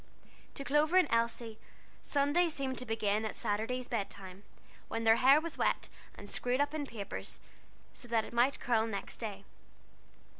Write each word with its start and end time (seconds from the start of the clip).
To 0.55 0.63
Clover 0.63 0.97
and 0.97 1.07
Elsie, 1.11 1.59
Sunday 2.01 2.49
seemed 2.49 2.79
to 2.79 2.87
begin 2.87 3.23
at 3.23 3.35
Saturday's 3.35 3.87
bed 3.87 4.09
time, 4.09 4.41
when 4.87 5.03
their 5.03 5.17
hair 5.17 5.39
was 5.39 5.59
wet, 5.59 5.89
and 6.15 6.27
screwed 6.27 6.59
up 6.59 6.73
in 6.73 6.87
papers, 6.87 7.39
that 8.05 8.25
it 8.25 8.33
might 8.33 8.59
curl 8.59 8.87
next 8.87 9.19
day. 9.19 9.45